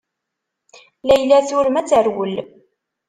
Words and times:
Layla 1.07 1.39
turem 1.49 1.79
ad 1.79 1.87
terwel. 1.89 2.31